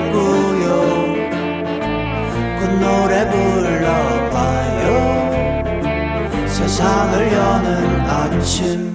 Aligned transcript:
노래 2.81 3.29
불러봐요 3.29 4.87
세상을 6.47 7.31
여는 7.31 8.01
아침 8.09 8.91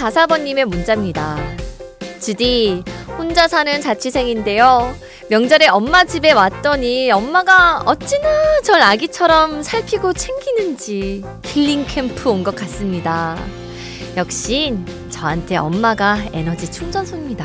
8844번님의 0.00 0.64
문자입니다. 0.64 1.36
주디, 2.20 2.82
혼자 3.20 3.46
사는 3.48 3.82
자취생인데요. 3.82 4.94
명절에 5.28 5.68
엄마 5.68 6.04
집에 6.04 6.32
왔더니 6.32 7.10
엄마가 7.10 7.82
어찌나 7.84 8.62
절 8.64 8.80
아기처럼 8.80 9.62
살피고 9.62 10.14
챙기는지 10.14 11.22
힐링 11.44 11.84
캠프 11.86 12.30
온 12.30 12.42
것 12.42 12.56
같습니다. 12.56 13.36
역시 14.16 14.74
저한테 15.10 15.58
엄마가 15.58 16.16
에너지 16.32 16.72
충전소입니다. 16.72 17.44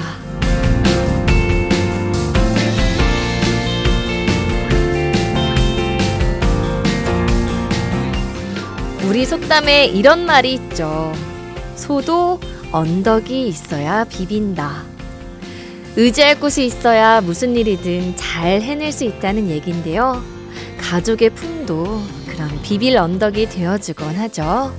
우리 9.10 9.26
속담에 9.26 9.86
이런 9.88 10.26
말이 10.26 10.54
있죠. 10.54 11.12
소도 11.76 12.40
언덕이 12.72 13.48
있어야 13.48 14.04
비빈다. 14.06 14.95
의지할 15.98 16.40
곳이 16.40 16.66
있어야 16.66 17.22
무슨 17.22 17.56
일이든 17.56 18.18
잘 18.18 18.62
해낼 18.62 18.92
수 18.92 19.06
있다는 19.06 19.50
얘기인데요. 19.50 20.22
가족의 20.78 21.30
품도 21.32 22.02
그런 22.28 22.62
비빌 22.64 22.98
언덕이 22.98 23.48
되어주곤 23.50 24.16
하죠. 24.16 24.74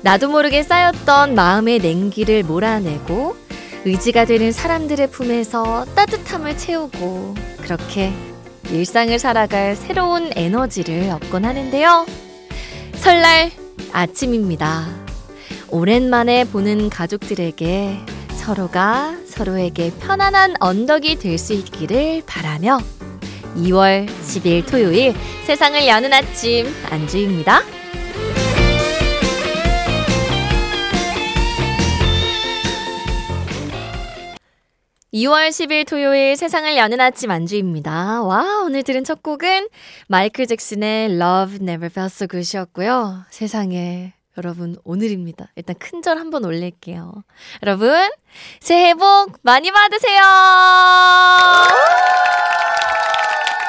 나도 0.00 0.30
모르게 0.30 0.62
쌓였던 0.62 1.34
마음의 1.34 1.80
냉기를 1.80 2.42
몰아내고 2.44 3.36
의지가 3.84 4.24
되는 4.24 4.52
사람들의 4.52 5.10
품에서 5.10 5.84
따뜻함을 5.94 6.56
채우고 6.56 7.34
그렇게 7.60 8.12
일상을 8.70 9.16
살아갈 9.18 9.76
새로운 9.76 10.30
에너지를 10.34 11.10
얻곤 11.10 11.44
하는데요. 11.44 12.06
설날 12.94 13.50
아침입니다. 13.92 14.86
오랜만에 15.68 16.44
보는 16.44 16.88
가족들에게 16.88 17.98
서로가 18.36 19.21
서로에게 19.32 19.92
편안한 20.00 20.54
언덕이 20.60 21.16
될 21.16 21.38
수 21.38 21.54
있기를 21.54 22.22
바라며 22.26 22.78
2월 23.56 24.06
10일 24.06 24.70
토요일 24.70 25.14
세상을 25.46 25.86
여는 25.88 26.12
아침 26.12 26.66
안주입니다. 26.90 27.62
2월 35.14 35.48
10일 35.50 35.86
토요일 35.86 36.36
세상을 36.36 36.74
여는 36.76 37.00
아침 37.00 37.30
안주입니다. 37.30 38.22
와, 38.22 38.62
오늘 38.64 38.82
들은 38.82 39.04
첫 39.04 39.22
곡은 39.22 39.68
마이클 40.08 40.46
잭슨의 40.46 41.12
Love 41.16 41.56
Never 41.56 41.90
Felt 41.92 42.14
So 42.14 42.26
Good이었고요. 42.26 43.24
세상에 43.28 44.14
여러분, 44.38 44.76
오늘입니다. 44.84 45.48
일단 45.56 45.76
큰 45.78 46.02
절 46.02 46.18
한번 46.18 46.44
올릴게요. 46.44 47.12
여러분, 47.62 48.10
새해 48.60 48.94
복 48.94 49.38
많이 49.42 49.70
받으세요! 49.70 50.20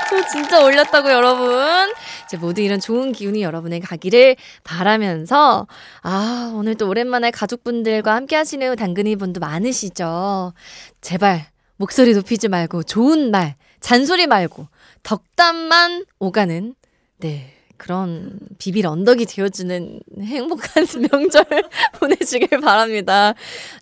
저 0.09 0.27
진짜 0.31 0.63
올렸다고, 0.63 1.11
여러분. 1.11 1.93
이제 2.25 2.37
모두 2.37 2.61
이런 2.61 2.79
좋은 2.79 3.11
기운이 3.11 3.43
여러분에게 3.43 3.85
가기를 3.85 4.35
바라면서, 4.63 5.67
아, 6.01 6.51
오늘 6.55 6.75
또 6.75 6.87
오랜만에 6.87 7.29
가족분들과 7.31 8.15
함께 8.15 8.35
하시는 8.35 8.75
당근이 8.75 9.17
분도 9.17 9.39
많으시죠? 9.41 10.53
제발, 11.01 11.45
목소리 11.75 12.13
높이지 12.13 12.47
말고, 12.47 12.83
좋은 12.83 13.31
말, 13.31 13.55
잔소리 13.81 14.27
말고, 14.27 14.67
덕담만 15.03 16.05
오가는, 16.19 16.73
네, 17.17 17.52
그런 17.83 18.39
비빌 18.59 18.87
언덕이 18.87 19.25
되어주는 19.25 19.99
행복한 20.21 20.85
명절 21.11 21.45
보내시길 21.99 22.61
바랍니다. 22.61 23.33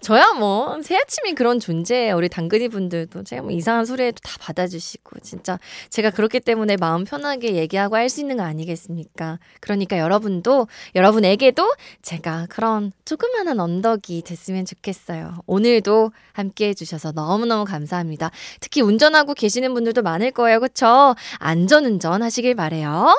저야 0.01 0.34
뭐, 0.34 0.81
새아침이 0.81 1.35
그런 1.35 1.59
존재예요. 1.59 2.17
우리 2.17 2.28
당근이 2.28 2.69
분들도 2.69 3.23
제가 3.23 3.44
뭐 3.44 3.51
이상한 3.51 3.85
소리 3.85 4.06
해도 4.06 4.17
다 4.23 4.38
받아주시고, 4.39 5.19
진짜 5.19 5.59
제가 5.91 6.09
그렇기 6.09 6.39
때문에 6.39 6.78
마음 6.78 7.03
편하게 7.03 7.53
얘기하고 7.57 7.95
할 7.95 8.09
수 8.09 8.19
있는 8.22 8.38
거 8.38 8.44
아니겠습니까? 8.44 9.38
그러니까 9.59 10.00
여러분도, 10.00 10.68
여러분에게도 10.95 11.72
제가 12.01 12.47
그런 12.50 12.91
조그마한 13.06 13.59
언덕이 13.59 14.23
됐으면 14.23 14.66
좋겠어요. 14.66 15.44
오늘도 15.45 16.12
함께 16.33 16.69
해주셔서 16.69 17.12
너무너무 17.12 17.66
감사합니다. 17.66 18.31
특히 18.59 18.81
운전하고 18.81 19.35
계시는 19.35 19.75
분들도 19.75 20.01
많을 20.01 20.31
거예요. 20.31 20.59
그쵸? 20.59 21.16
안전운전 21.38 22.23
하시길 22.23 22.56
바래요. 22.56 23.16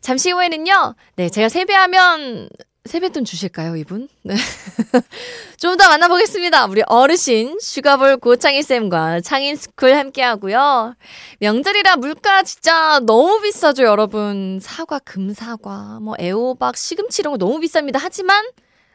잠시 0.00 0.30
후에는요, 0.30 0.94
네, 1.16 1.28
제가 1.28 1.48
세배하면 1.48 2.48
세뱃돈 2.84 3.24
주실까요, 3.26 3.76
이분? 3.76 4.08
네. 4.22 4.34
좀 5.58 5.76
더 5.76 5.88
만나보겠습니다. 5.88 6.66
우리 6.66 6.82
어르신, 6.86 7.58
슈가볼 7.60 8.16
고창인 8.16 8.62
쌤과 8.62 9.20
창인 9.20 9.56
스쿨 9.56 9.94
함께 9.94 10.22
하고요. 10.22 10.94
명절이라 11.40 11.96
물가 11.96 12.42
진짜 12.42 13.00
너무 13.04 13.40
비싸죠, 13.42 13.82
여러분. 13.84 14.58
사과, 14.62 14.98
금사과, 15.00 15.98
뭐, 16.00 16.14
애호박, 16.18 16.76
시금치 16.76 17.20
이런 17.22 17.32
거 17.32 17.38
너무 17.38 17.60
비쌉니다. 17.60 17.98
하지만, 18.00 18.42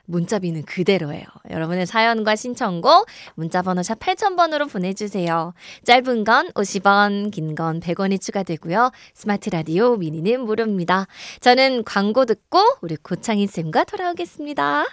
문자비는 0.06 0.64
그대로예요. 0.64 1.24
여러분의 1.50 1.86
사연과 1.86 2.36
신청곡 2.36 3.08
문자번호 3.36 3.84
샵 3.84 4.00
8000번으로 4.00 4.70
보내주세요. 4.72 5.54
짧은 5.86 6.24
건 6.24 6.52
50원, 6.52 7.32
긴 7.32 7.56
건 7.56 7.80
100원이 7.80 8.20
추가되고요. 8.20 8.92
스마트 9.14 9.50
라디오 9.50 9.96
미니는 9.98 10.42
무료입니다. 10.42 11.08
저는 11.40 11.84
광고 11.84 12.26
듣고 12.26 12.60
우리 12.82 12.96
고창희 12.96 13.48
쌤과 13.48 13.84
돌아오겠습니다. 13.86 14.86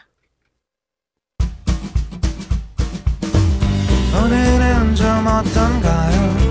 오늘은 4.22 4.94
좀 4.94 5.06
어떤가요? 5.26 6.50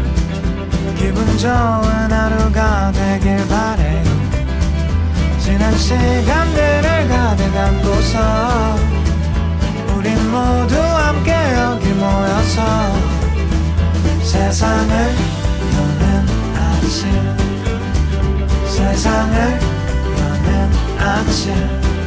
기분 0.98 1.38
좋은 1.38 1.52
하루가 2.12 2.92
되길 2.92 3.48
바래요. 3.48 4.19
지난 5.50 5.76
시간들을 5.76 7.08
가득 7.08 7.58
안고서 7.58 8.20
우린 9.96 10.30
모두 10.30 10.76
함께 10.80 11.32
여기 11.32 11.88
모여서 11.88 12.94
세상을 14.22 14.94
여는 15.74 16.28
아침. 16.56 17.10
세상을 18.68 19.60
여는 20.20 20.72
아침 21.00 21.99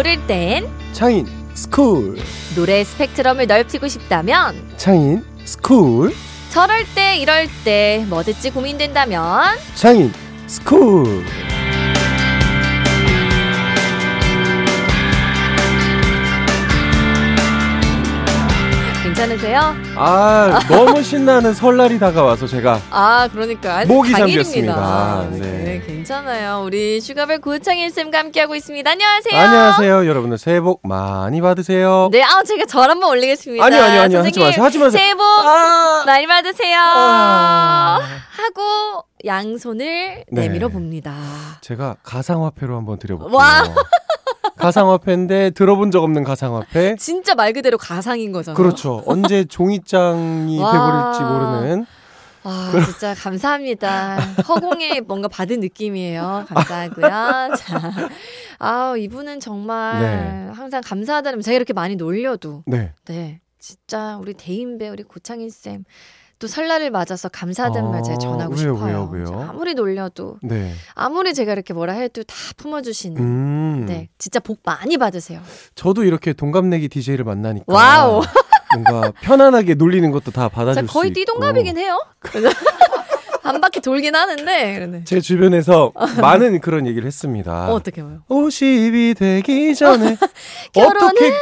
모를 0.00 0.16
땐 0.26 0.66
창인 0.94 1.26
스쿨. 1.52 2.16
노래 2.56 2.82
스펙트럼을 2.84 3.46
넓히고 3.46 3.86
싶다면 3.86 4.72
창인 4.78 5.22
스쿨. 5.44 6.14
저럴 6.48 6.86
때 6.94 7.18
이럴 7.18 7.46
때 7.64 8.06
뭐 8.08 8.22
듣지 8.22 8.50
고민된다면 8.50 9.58
창인 9.74 10.10
스쿨 10.46 11.22
괜찮으세요? 19.20 19.74
아, 19.96 20.60
너무 20.66 21.02
신나는 21.02 21.52
설날이 21.52 21.98
다가와서 21.98 22.46
제가 22.46 22.80
아, 22.88 23.28
그러니까 23.30 23.84
목이. 23.84 24.12
잠겼습니다. 24.12 25.26
네. 25.32 25.38
네. 25.38 25.82
괜찮아요. 25.86 26.62
우리 26.64 27.02
슈가볼 27.02 27.40
고창인 27.42 27.90
쌤과 27.90 28.18
함께하고 28.18 28.54
있습니다. 28.54 28.90
안녕하세요. 28.90 29.38
안녕하세요. 29.38 30.06
여러분들 30.06 30.38
새해 30.38 30.60
복 30.62 30.80
많이 30.88 31.42
받으세요. 31.42 32.08
네, 32.10 32.22
아, 32.22 32.42
제가 32.42 32.64
절 32.64 32.88
한번 32.88 33.10
올리겠습니다. 33.10 33.62
아니요, 33.62 33.82
아니요, 33.82 34.00
아니요. 34.00 34.18
하지 34.20 34.40
마세요. 34.40 34.64
하지 34.64 34.78
마세요. 34.78 34.98
새해 34.98 35.14
복 35.14 35.22
아! 35.22 36.02
많이 36.06 36.26
받으세요. 36.26 36.78
아. 36.80 37.98
하고 38.38 39.04
양손을 39.26 40.24
네. 40.32 40.40
내밀어 40.48 40.68
봅니다. 40.68 41.12
제가 41.60 41.96
가상화폐로 42.02 42.74
한번 42.74 42.98
드려볼게요. 42.98 43.36
와. 43.36 43.64
가상화폐인데 44.56 45.50
들어본 45.50 45.90
적 45.90 46.02
없는 46.02 46.24
가상화폐. 46.24 46.96
진짜 47.00 47.34
말 47.34 47.52
그대로 47.52 47.78
가상인 47.78 48.32
거잖아요. 48.32 48.56
그렇죠. 48.56 49.02
언제 49.06 49.44
종이장이 49.44 50.58
와. 50.60 50.72
돼버릴지 50.72 51.22
모르는. 51.22 51.86
아, 52.42 52.72
진짜 52.86 53.14
감사합니다. 53.14 54.16
허공에 54.48 55.00
뭔가 55.00 55.28
받은 55.28 55.60
느낌이에요. 55.60 56.46
감사하고요. 56.48 57.08
자, 57.56 58.08
아, 58.58 58.94
이분은 58.96 59.40
정말 59.40 60.00
네. 60.00 60.52
항상 60.54 60.80
감사하다는 60.82 61.42
제가 61.42 61.54
이렇게 61.54 61.72
많이 61.74 61.96
놀려도 61.96 62.62
네. 62.66 62.92
네, 63.04 63.40
진짜 63.58 64.16
우리 64.18 64.32
대인배 64.32 64.88
우리 64.88 65.02
고창인 65.02 65.50
쌤. 65.50 65.84
또 66.40 66.46
설날을 66.46 66.90
맞아서 66.90 67.28
감사하다는 67.28 67.88
아, 67.88 67.92
말 67.92 68.02
제가 68.02 68.16
전하고 68.18 68.54
왜요, 68.54 68.74
싶어요. 68.74 69.08
왜요, 69.12 69.30
왜요? 69.30 69.46
아무리 69.50 69.74
놀려도 69.74 70.38
네. 70.42 70.72
아무리 70.94 71.34
제가 71.34 71.52
이렇게 71.52 71.74
뭐라 71.74 71.92
해도 71.92 72.22
다 72.22 72.34
품어주시는. 72.56 73.20
음. 73.22 73.84
네, 73.86 74.08
진짜 74.16 74.40
복 74.40 74.60
많이 74.64 74.96
받으세요. 74.96 75.40
저도 75.74 76.02
이렇게 76.02 76.32
동갑내기 76.32 76.88
DJ를 76.88 77.26
만나니까. 77.26 77.66
와우. 77.72 78.22
뭔가 78.72 79.12
편안하게 79.20 79.74
놀리는 79.74 80.10
것도 80.10 80.30
다 80.30 80.48
받아줄 80.50 80.88
수 80.88 80.94
거의 80.94 81.10
있고. 81.10 81.14
띠동갑이긴 81.20 81.76
해요. 81.76 82.02
한 83.42 83.60
바퀴 83.60 83.80
돌긴 83.80 84.14
하는데. 84.14 84.74
그러네. 84.74 85.04
제 85.04 85.20
주변에서 85.20 85.92
많은 86.20 86.60
그런 86.60 86.86
얘기를 86.86 87.06
했습니다. 87.06 87.70
어, 87.70 87.74
어떻게 87.74 88.02
봐요? 88.02 88.20
50이 88.28 89.16
되기 89.16 89.74
전에 89.74 90.16
결혼은 90.72 91.08
어떻게 91.08 91.32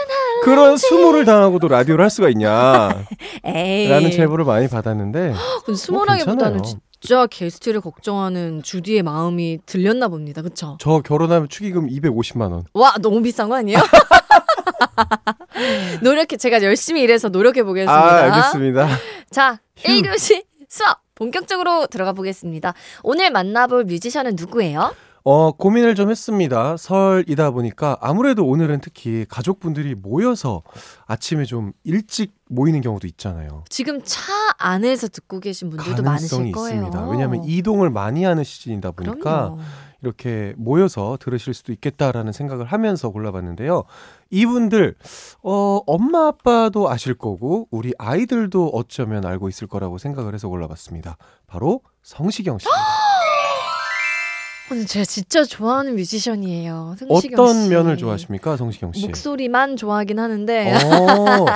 그런 0.44 0.76
수모를 0.76 1.24
당하고도 1.24 1.68
라디오를 1.68 2.02
할 2.02 2.10
수가 2.10 2.28
있냐 2.30 3.04
에이. 3.44 3.88
라는 3.88 4.10
제보를 4.10 4.44
많이 4.44 4.68
받았는데 4.68 5.34
근데 5.64 5.76
수모라기보다는 5.76 6.38
뭐 6.38 6.52
괜찮아요. 6.62 6.80
진짜 7.00 7.26
게스트를 7.28 7.80
걱정하는 7.80 8.62
주디의 8.62 9.02
마음이 9.02 9.58
들렸나 9.66 10.08
봅니다. 10.08 10.42
그쵸? 10.42 10.76
저 10.80 11.00
결혼하면 11.00 11.48
축의금 11.48 11.88
250만 11.88 12.52
원. 12.52 12.64
와, 12.74 12.94
너무 13.00 13.22
비싼 13.22 13.48
거 13.48 13.56
아니에요? 13.56 13.78
노력해, 16.02 16.36
제가 16.36 16.60
열심히 16.62 17.02
일해서 17.02 17.28
노력해 17.28 17.62
보겠습니다. 17.62 17.92
아, 17.94 18.22
알겠습니다. 18.24 18.88
자, 19.30 19.60
1교시 19.76 20.44
수업 20.68 20.98
본격적으로 21.18 21.88
들어가 21.88 22.12
보겠습니다. 22.12 22.74
오늘 23.02 23.30
만나볼 23.30 23.84
뮤지션은 23.84 24.36
누구예요? 24.36 24.94
어, 25.24 25.50
고민을 25.50 25.94
좀 25.96 26.10
했습니다. 26.10 26.76
설이다 26.76 27.50
보니까 27.50 27.98
아무래도 28.00 28.46
오늘은 28.46 28.80
특히 28.80 29.26
가족분들이 29.28 29.94
모여서 29.96 30.62
아침에 31.06 31.44
좀 31.44 31.72
일찍 31.84 32.32
모이는 32.48 32.80
경우도 32.80 33.06
있잖아요. 33.08 33.64
지금 33.68 34.00
차 34.04 34.32
안에서 34.58 35.08
듣고 35.08 35.40
계신 35.40 35.70
분들도 35.70 36.02
많으실 36.02 36.52
거예요. 36.52 36.76
있습니다. 36.76 37.08
왜냐하면 37.10 37.44
이동을 37.44 37.90
많이 37.90 38.24
하는 38.24 38.44
시즌이다 38.44 38.92
보니까 38.92 39.20
그럼요. 39.50 39.58
이렇게 40.02 40.54
모여서 40.56 41.18
들으실 41.20 41.52
수도 41.52 41.72
있겠다라는 41.72 42.32
생각을 42.32 42.64
하면서 42.66 43.10
골라봤는데요. 43.10 43.84
이분들 44.30 44.96
어, 45.42 45.80
엄마 45.86 46.28
아빠도 46.28 46.90
아실 46.90 47.14
거고 47.14 47.68
우리 47.70 47.92
아이들도 47.98 48.68
어쩌면 48.68 49.24
알고 49.24 49.48
있을 49.48 49.66
거라고 49.66 49.98
생각을 49.98 50.34
해서 50.34 50.48
골라봤습니다. 50.48 51.16
바로 51.46 51.80
성시경 52.02 52.58
씨입니다. 52.58 52.78
제가 54.86 55.04
진짜 55.04 55.44
좋아하는 55.44 55.96
뮤지션이에요. 55.96 56.96
성시경 56.98 57.40
어떤 57.44 57.62
씨. 57.64 57.68
면을 57.70 57.96
좋아하십니까, 57.96 58.56
성시경 58.56 58.92
씨? 58.92 59.06
목소리만 59.06 59.76
좋아하긴 59.76 60.18
하는데 60.18 60.74
어, 60.74 61.46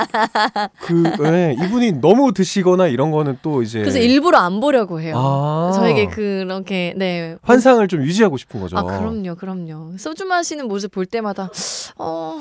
그 0.81 0.93
네, 1.21 1.55
이분이 1.63 2.01
너무 2.01 2.33
드시거나 2.33 2.87
이런 2.87 3.11
거는 3.11 3.37
또 3.41 3.61
이제 3.61 3.79
그래서 3.79 3.99
일부러 3.99 4.39
안 4.39 4.59
보려고 4.59 4.99
해요. 4.99 5.15
아. 5.17 5.71
저에게 5.75 6.07
그렇게 6.07 6.93
네. 6.97 7.37
환상을 7.43 7.87
좀 7.87 8.01
유지하고 8.01 8.37
싶은 8.37 8.59
거죠. 8.59 8.77
아 8.77 8.83
그럼요, 8.83 9.35
그럼요. 9.35 9.97
소주 9.97 10.25
마시는 10.25 10.67
모습 10.67 10.91
볼 10.91 11.05
때마다 11.05 11.49
어, 11.97 12.39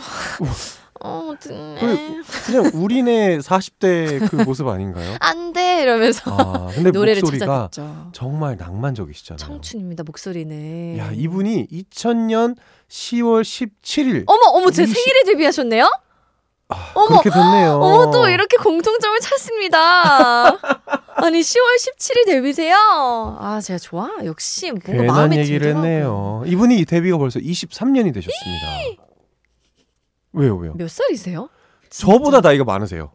어, 1.01 1.33
네. 1.49 1.77
그냥 2.47 2.71
우리네 2.75 3.39
40대 3.39 4.29
그 4.31 4.37
모습 4.45 4.69
아닌가요? 4.69 5.17
안 5.21 5.53
돼 5.53 5.83
이러면서 5.83 6.23
아, 6.31 6.69
근데 6.75 6.91
노래를 6.91 7.21
목소리가 7.21 7.69
찾아듣죠. 7.71 8.11
정말 8.13 8.57
낭만적이시잖아요. 8.57 9.37
청춘입니다 9.37 10.03
목소리는. 10.05 10.97
야, 10.99 11.11
이분이 11.13 11.67
2000년 11.71 12.57
10월 12.89 13.43
17일 13.43 14.25
어머 14.27 14.41
어머 14.59 14.71
제 14.71 14.85
이십- 14.85 14.95
생일에 14.95 15.25
데뷔하셨네요? 15.25 15.91
아, 16.69 16.93
어머, 16.95 17.07
그렇게 17.21 17.29
됐네요. 17.29 17.73
어머 17.83 18.11
또 18.11 18.29
이렇게 18.31 18.57
공통점을 18.57 19.19
찾습니다. 19.21 20.49
아니 21.17 21.41
10월 21.41 21.77
17일 21.79 22.25
데뷔세요? 22.25 23.37
아 23.39 23.61
제가 23.61 23.79
좋아 23.79 24.09
역시 24.25 24.71
뭔가 24.71 24.87
괜한 24.93 25.07
마음에 25.07 25.37
얘기를 25.39 25.59
들더라고요. 25.61 25.85
했네요. 25.91 26.43
이분이 26.47 26.85
데뷔가 26.87 27.19
벌써 27.19 27.39
23년이 27.41 28.15
되셨습니다. 28.15 29.03
왜요, 30.33 30.57
왜요? 30.57 30.75
몇 30.75 30.89
살이세요? 30.91 31.49
저보다 31.91 32.41
나이가 32.41 32.65
많으세요. 32.65 33.13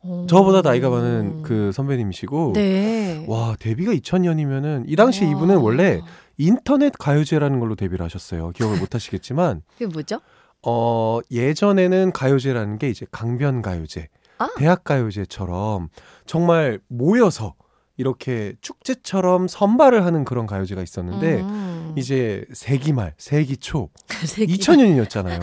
어. 0.00 0.26
저보다 0.28 0.60
나이가 0.60 0.90
많은 0.90 1.42
그 1.42 1.72
선배님이시고 1.72 2.52
네. 2.54 3.24
와 3.26 3.56
데뷔가 3.58 3.92
2000년이면은 3.92 4.84
이 4.86 4.96
당시 4.96 5.24
와. 5.24 5.30
이분은 5.30 5.56
원래 5.56 6.00
인터넷 6.36 6.92
가요제라는 6.98 7.58
걸로 7.58 7.74
데뷔를 7.74 8.04
하셨어요. 8.04 8.50
기억을 8.50 8.78
못 8.78 8.94
하시겠지만 8.94 9.62
그게 9.72 9.86
뭐죠? 9.86 10.20
어 10.62 11.20
예전에는 11.30 12.12
가요제라는 12.12 12.78
게 12.78 12.90
이제 12.90 13.06
강변 13.10 13.62
가요제, 13.62 14.08
아. 14.38 14.48
대학 14.56 14.84
가요제처럼 14.84 15.88
정말 16.26 16.80
모여서 16.88 17.54
이렇게 17.96 18.54
축제처럼 18.60 19.46
선발을 19.48 20.04
하는 20.04 20.24
그런 20.24 20.46
가요제가 20.46 20.82
있었는데 20.82 21.40
음. 21.42 21.94
이제 21.96 22.44
세기 22.52 22.92
말, 22.92 23.14
세기초 23.18 23.90
세기. 24.26 24.56
2000년이었잖아요. 24.56 25.40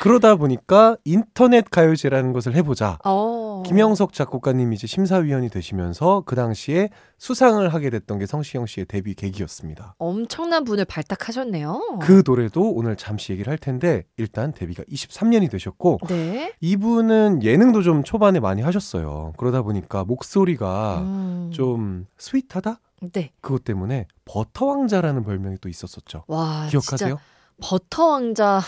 그러다 0.00 0.36
보니까 0.36 0.96
인터넷 1.04 1.68
가요제라는 1.70 2.32
것을 2.32 2.54
해보자. 2.54 2.98
어. 3.04 3.62
김영석 3.66 4.12
작곡가님이 4.12 4.76
이제 4.76 4.86
심사위원이 4.86 5.50
되시면서 5.50 6.22
그 6.26 6.36
당시에 6.36 6.88
수상을 7.18 7.68
하게 7.74 7.90
됐던 7.90 8.18
게 8.20 8.26
성시경 8.26 8.66
씨의 8.66 8.86
데뷔 8.86 9.14
계기였습니다. 9.14 9.96
엄청난 9.98 10.64
분을 10.64 10.84
발탁하셨네요. 10.84 11.98
그 12.00 12.22
노래도 12.24 12.70
오늘 12.70 12.96
잠시 12.96 13.32
얘기를 13.32 13.50
할 13.50 13.58
텐데 13.58 14.04
일단 14.16 14.52
데뷔가 14.52 14.84
23년이 14.84 15.50
되셨고 15.50 15.98
네. 16.08 16.52
이분은 16.60 17.42
예능도 17.42 17.82
좀 17.82 18.04
초반에 18.04 18.38
많이 18.40 18.62
하셨어요. 18.62 19.32
그러다 19.36 19.62
보니까 19.62 20.04
목소리가 20.04 21.00
음. 21.00 21.50
좀 21.58 22.06
스윗하다? 22.16 22.78
네. 23.12 23.32
그것 23.40 23.64
때문에 23.64 24.06
버터 24.24 24.66
왕자라는 24.66 25.24
별명이 25.24 25.56
또 25.60 25.68
있었었죠. 25.68 26.22
와. 26.28 26.68
기억하세요? 26.70 27.16
진짜 27.16 27.22
버터 27.60 28.10
왕자 28.12 28.60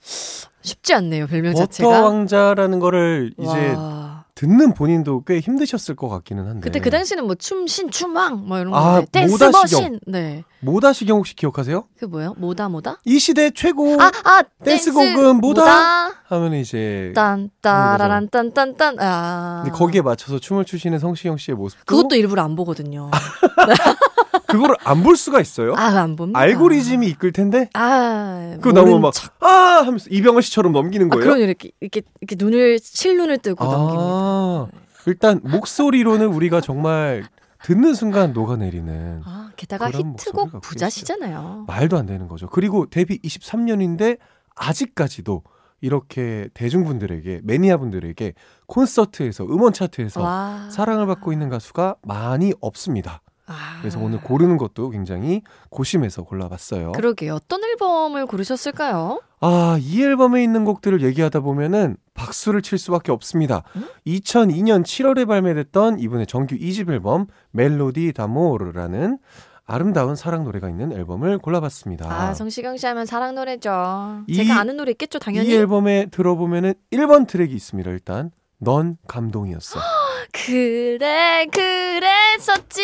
쉽지 0.00 0.94
않네요. 0.94 1.28
별명 1.28 1.52
버터 1.52 1.66
자체가. 1.66 2.02
왕자라는 2.02 2.80
거를 2.80 3.32
이제 3.38 3.74
와. 3.74 4.03
듣는 4.34 4.74
본인도 4.74 5.22
꽤 5.24 5.38
힘드셨을 5.38 5.94
것 5.94 6.08
같기는 6.08 6.46
한데. 6.48 6.60
그때 6.60 6.80
그 6.80 6.90
당시는 6.90 7.24
뭐 7.24 7.36
춤신 7.36 7.90
춤왕 7.90 8.46
뭐 8.48 8.58
이런 8.58 8.72
거 8.72 8.76
아, 8.78 9.02
댄스 9.12 9.32
모다시경. 9.32 9.60
머신. 9.82 10.00
네. 10.08 10.42
모다시경 10.60 11.18
혹시 11.18 11.36
기억하세요? 11.36 11.86
그 11.98 12.06
뭐예요? 12.06 12.34
뭐다 12.38 12.68
뭐다? 12.68 12.98
이 13.04 13.18
시대 13.20 13.50
최고 13.50 13.96
아, 14.00 14.10
아, 14.24 14.42
댄스곡은 14.64 15.36
뭐다? 15.40 15.62
뭐다? 15.62 16.12
하면 16.26 16.54
이제 16.54 17.12
딴 17.14 17.50
따라란 17.60 18.28
딴딴딴 18.28 18.96
아. 18.98 19.60
근데 19.62 19.76
거기에 19.76 20.02
맞춰서 20.02 20.40
춤을 20.40 20.64
추시는 20.64 20.98
성시경 20.98 21.36
씨의 21.36 21.56
모습도 21.56 21.84
그것도 21.84 22.16
일부러 22.16 22.42
안 22.42 22.56
보거든요. 22.56 23.10
그거를 24.54 24.76
안볼 24.84 25.16
수가 25.16 25.40
있어요. 25.40 25.74
아, 25.76 25.86
안 26.00 26.16
봅니다. 26.16 26.38
알고리즘이 26.38 27.06
이끌 27.08 27.32
텐데 27.32 27.68
아, 27.74 28.56
그거 28.60 28.72
너무 28.72 28.98
모른 28.98 29.10
척. 29.12 29.32
막아 29.40 29.86
하면서 29.86 30.06
이병헌 30.10 30.42
씨처럼 30.42 30.72
넘기는 30.72 31.06
아, 31.06 31.10
거예요. 31.10 31.24
그럼 31.24 31.38
이렇게 31.40 31.70
이렇게 31.80 32.02
이렇게 32.20 32.36
눈을 32.38 32.78
실눈을 32.80 33.38
뜨고 33.38 33.64
넘깁니다. 33.64 34.02
아, 34.02 34.66
일단 35.06 35.40
목소리로는 35.42 36.26
우리가 36.28 36.60
정말 36.60 37.24
듣는 37.62 37.94
순간 37.94 38.32
녹아내리는 38.32 39.22
아, 39.24 39.50
게다가 39.56 39.90
히트곡 39.90 40.60
부자시잖아요. 40.60 41.64
말도 41.66 41.96
안 41.96 42.06
되는 42.06 42.28
거죠. 42.28 42.48
그리고 42.48 42.86
데뷔 42.88 43.18
23년인데 43.20 44.18
아직까지도 44.54 45.42
이렇게 45.80 46.48
대중분들에게 46.54 47.40
매니아분들에게 47.44 48.32
콘서트에서 48.66 49.44
음원 49.44 49.72
차트에서 49.74 50.22
와. 50.22 50.68
사랑을 50.70 51.06
받고 51.06 51.32
있는 51.32 51.50
가수가 51.50 51.96
많이 52.02 52.54
없습니다. 52.60 53.20
아, 53.46 53.78
그래서 53.80 53.98
오늘 54.00 54.20
고르는 54.20 54.56
것도 54.56 54.90
굉장히 54.90 55.42
고심해서 55.70 56.22
골라봤어요. 56.22 56.92
그러게요. 56.92 57.34
어떤 57.34 57.62
앨범을 57.62 58.26
고르셨을까요? 58.26 59.20
아, 59.40 59.76
이 59.80 60.02
앨범에 60.02 60.42
있는 60.42 60.64
곡들을 60.64 61.02
얘기하다 61.02 61.40
보면은 61.40 61.96
박수를 62.14 62.62
칠 62.62 62.78
수밖에 62.78 63.12
없습니다. 63.12 63.62
음? 63.76 63.86
2002년 64.06 64.82
7월에 64.84 65.26
발매됐던 65.28 65.98
이분의 65.98 66.26
정규 66.26 66.56
2집 66.56 66.90
앨범 66.90 67.26
멜로디 67.50 68.12
다모르라는 68.14 69.18
아름다운 69.66 70.14
사랑 70.14 70.44
노래가 70.44 70.68
있는 70.68 70.92
앨범을 70.92 71.38
골라봤습니다. 71.38 72.10
아, 72.10 72.34
성시경 72.34 72.76
씨 72.76 72.86
하면 72.86 73.06
사랑 73.06 73.34
노래죠. 73.34 74.22
이- 74.26 74.36
제가 74.36 74.58
아는 74.60 74.76
노래 74.76 74.90
있겠죠, 74.92 75.18
당연히. 75.18 75.48
이 75.48 75.54
앨범에 75.54 76.06
들어보면은 76.10 76.74
1번 76.92 77.26
트랙이 77.26 77.52
있습니다. 77.54 77.90
일단 77.90 78.30
넌 78.58 78.96
감동이었어. 79.08 79.78
그래, 80.34 81.46
그랬었지. 81.46 82.82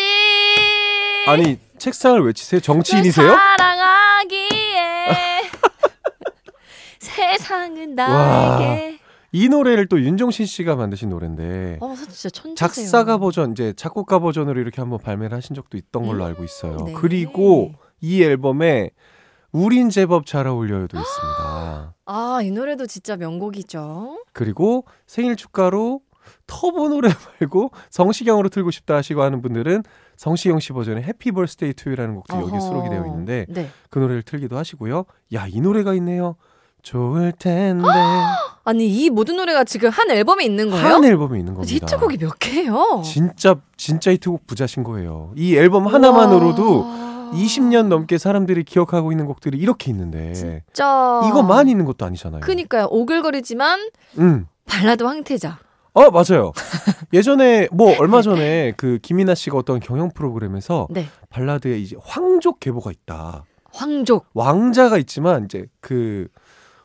아니 1.26 1.59
책상을 1.78 2.25
외치세요. 2.25 2.61
널 2.61 2.62
정치인이세요? 2.62 3.35
사랑하기에 3.35 4.47
세상은 7.00 7.95
나에게. 7.97 9.00
이 9.33 9.49
노래를 9.49 9.87
또 9.88 10.00
윤종신 10.00 10.47
씨가 10.47 10.76
만드신 10.76 11.09
노래인데 11.09 11.78
어. 11.80 11.95
작사가 12.57 13.19
버전 13.19 13.52
이제 13.52 13.73
작곡가 13.76 14.19
버전으로 14.19 14.61
이렇게 14.61 14.80
한번 14.80 14.99
발매를 14.99 15.37
하신 15.37 15.54
적도 15.54 15.76
있던 15.76 16.07
걸로 16.07 16.25
음, 16.25 16.28
알고 16.28 16.45
있어요. 16.45 16.76
네. 16.85 16.92
그리고 16.95 17.73
이 18.00 18.23
앨범에 18.23 18.90
우린 19.52 19.90
제법 19.90 20.26
잘 20.26 20.47
어울려요도 20.47 20.99
있습니다. 20.99 21.95
아, 22.07 22.40
이 22.42 22.50
노래도 22.50 22.87
진짜 22.87 23.16
명곡이죠. 23.16 24.25
그리고 24.33 24.85
생일 25.07 25.37
축가로 25.37 26.00
터보 26.47 26.89
노래 26.89 27.09
말고 27.41 27.71
성시경으로 27.91 28.49
틀고 28.49 28.71
싶다 28.71 28.97
하시고 28.97 29.23
하는 29.23 29.43
분들은 29.43 29.83
성시경 30.17 30.61
씨 30.61 30.73
버전의 30.73 31.03
Happy 31.05 31.33
Birthday 31.33 31.73
to 31.75 31.82
You라는 31.82 32.15
곡도 32.17 32.37
여기 32.41 32.53
어허. 32.53 32.61
수록이 32.61 32.91
되어 32.91 33.07
있는데 33.07 33.47
네. 33.49 33.71
그 33.91 33.99
노래를 33.99 34.23
틀기도 34.23 34.57
하시고요. 34.57 35.05
야, 35.35 35.47
이 35.49 35.61
노래가 35.61 35.95
있네요. 35.95 36.37
좋을 36.83 37.33
텐데. 37.33 37.87
아니, 38.65 38.87
이 38.89 39.11
모든 39.11 39.37
노래가 39.37 39.65
지금 39.65 39.91
한 39.91 40.11
앨범에 40.11 40.45
있는 40.45 40.71
거예요? 40.71 40.87
한 40.87 41.05
앨범에 41.05 41.39
있는 41.39 41.55
겁니다. 41.55 41.75
히트곡이 41.75 42.19
몇 42.19 42.39
개예요? 42.39 43.03
진짜 43.05 43.57
진짜 43.77 44.11
히트곡 44.13 44.47
부자신 44.47 44.83
거예요. 44.85 45.33
이 45.37 45.57
앨범 45.57 45.87
하나만으로도 45.87 46.81
우와. 46.81 47.31
20년 47.33 47.87
넘게 47.89 48.19
사람들이 48.19 48.65
기억하고 48.65 49.13
있는 49.13 49.27
곡들이 49.27 49.57
이렇게 49.59 49.91
있는데 49.91 50.33
진짜. 50.35 51.23
이것만 51.29 51.69
있는 51.69 51.85
것도 51.85 52.05
아니잖아요. 52.05 52.41
그니까요. 52.41 52.87
오글거리지만 52.91 53.91
음. 54.19 54.47
발라드 54.67 55.05
황태자. 55.05 55.59
어, 55.93 56.11
맞아요. 56.11 56.53
예전에 57.13 57.69
뭐 57.73 57.97
얼마 57.99 58.23
전에 58.23 58.73
그 58.77 58.99
김이나 59.03 59.35
씨가 59.35 59.59
어떤 59.59 59.81
경영 59.81 60.11
프로그램에서 60.11 60.87
네. 60.91 61.07
발라드에 61.31 61.79
이제 61.79 61.97
황족 62.03 62.61
계보가 62.61 62.91
있다. 62.93 63.45
황족. 63.73 64.27
왕자가 64.35 64.99
있지만 64.99 65.45
이제 65.45 65.67
그 65.81 66.29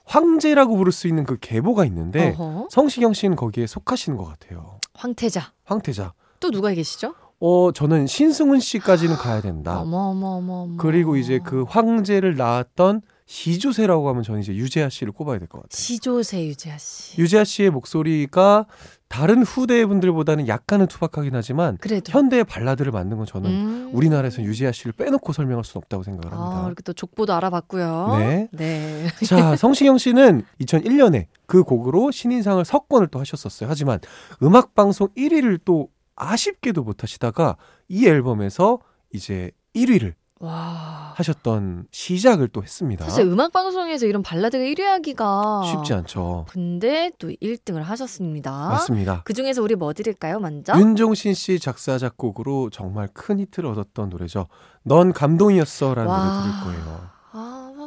황제라고 0.05 0.77
부를 0.77 0.91
수 0.91 1.07
있는 1.07 1.23
그 1.23 1.37
계보가 1.39 1.85
있는데 1.85 2.35
어허. 2.37 2.67
성시경 2.69 3.13
씨는 3.13 3.35
거기에 3.35 3.67
속하시는 3.67 4.17
것 4.17 4.25
같아요. 4.25 4.79
황태자. 4.93 5.51
황태자. 5.65 6.13
또 6.39 6.51
누가 6.51 6.71
계시죠? 6.71 7.15
어, 7.39 7.71
저는 7.73 8.07
신승훈 8.07 8.59
씨까지는 8.59 9.15
가야 9.15 9.41
된다. 9.41 9.79
어머 9.81 9.97
어머 10.09 10.27
어머. 10.37 10.77
그리고 10.77 11.15
이제 11.17 11.39
그 11.43 11.63
황제를 11.67 12.37
낳았던 12.37 13.01
시조세라고 13.27 14.07
하면 14.09 14.21
저는 14.23 14.41
이제 14.41 14.53
유재하 14.53 14.87
씨를 14.89 15.11
꼽아야 15.11 15.39
될 15.39 15.47
것 15.47 15.57
같아요. 15.63 15.69
시조새 15.79 16.45
유재하 16.47 16.77
씨. 16.77 17.19
유재하 17.19 17.43
씨의 17.43 17.71
목소리가 17.71 18.67
다른 19.07 19.43
후대 19.43 19.85
분들보다는 19.85 20.47
약간은 20.47 20.87
투박하긴 20.87 21.35
하지만 21.35 21.77
그래도 21.81 22.11
현대의 22.11 22.43
발라드를 22.43 22.91
만든 22.91 23.17
건 23.17 23.25
저는 23.25 23.49
음. 23.49 23.89
우리나라에서 23.93 24.43
유재하 24.43 24.71
씨를 24.71 24.91
빼놓고 24.93 25.33
설명할 25.33 25.63
수는 25.63 25.81
없다고 25.83 26.03
생각을 26.03 26.37
아, 26.37 26.39
합니다. 26.41 26.65
이렇게 26.67 26.83
또 26.83 26.93
족보도 26.93 27.33
알아봤고요. 27.33 28.15
네. 28.19 28.47
네. 28.51 29.07
자, 29.27 29.55
성시경 29.55 29.97
씨는 29.97 30.43
2001년에 30.61 31.25
그 31.47 31.63
곡으로 31.63 32.11
신인상을 32.11 32.63
석권을 32.63 33.07
또 33.07 33.19
하셨었어요. 33.19 33.69
하지만 33.69 33.99
음악 34.43 34.75
방송 34.75 35.07
1위를 35.17 35.59
또 35.65 35.89
아쉽게도 36.15 36.83
못 36.83 37.03
하시다가 37.03 37.57
이 37.87 38.07
앨범에서 38.07 38.79
이제 39.13 39.51
1위를 39.75 40.13
와. 40.39 41.13
하셨던 41.15 41.87
시작을 41.91 42.49
또 42.49 42.61
했습니다. 42.61 43.05
사실 43.05 43.25
음악 43.25 43.53
방송에서 43.53 44.05
이런 44.05 44.21
발라드가 44.21 44.63
1위 44.63 44.81
하기가 44.81 45.63
쉽지 45.65 45.93
않죠. 45.93 46.45
근데 46.49 47.11
또 47.19 47.29
1등을 47.29 47.81
하셨습니다. 47.81 48.51
맞습니다. 48.51 49.21
그 49.23 49.33
중에서 49.33 49.61
우리 49.61 49.75
뭐 49.75 49.93
드릴까요, 49.93 50.39
먼저? 50.39 50.77
윤종신 50.77 51.33
씨 51.33 51.59
작사 51.59 51.97
작곡으로 51.97 52.69
정말 52.69 53.07
큰 53.13 53.39
히트를 53.39 53.69
얻었던 53.69 54.09
노래죠. 54.09 54.47
넌 54.83 55.13
감동이었어라는 55.13 56.09
와. 56.09 56.17
노래 56.17 56.41
들을 56.41 56.83
거예요. 56.83 57.14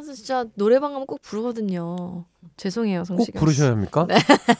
아, 0.09 0.11
사실 0.11 0.15
진짜 0.15 0.45
노래방 0.55 0.93
가면 0.93 1.05
꼭 1.05 1.21
부르거든요. 1.21 2.25
죄송해요, 2.57 3.01
꼭 3.01 3.05
성시경 3.05 3.39
부르셔야 3.39 3.71
합니까? 3.71 4.07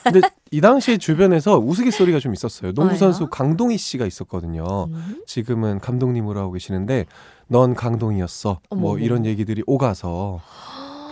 근데 0.03 0.21
이 0.51 0.61
당시에 0.61 0.97
주변에서 0.97 1.57
우스갯소리가 1.57 2.19
좀 2.19 2.33
있었어요. 2.33 2.71
농구 2.73 2.95
선수? 2.95 3.27
강동희 3.27 3.77
씨가 3.77 4.05
있었거든요. 4.05 4.85
음? 4.85 5.21
지금은 5.25 5.79
감독님으로 5.79 6.39
하고 6.39 6.51
계시는데 6.51 7.05
넌 7.47 7.73
강동이었어. 7.73 8.59
어머, 8.69 8.81
뭐. 8.81 8.99
이런 8.99 9.25
얘기들이 9.25 9.63
오가서 9.65 10.39